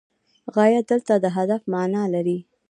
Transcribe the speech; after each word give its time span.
غایه 0.53 0.81
دلته 0.91 1.13
د 1.23 1.25
هدف 1.37 1.61
معنی 1.71 2.03
لري. 2.13 2.37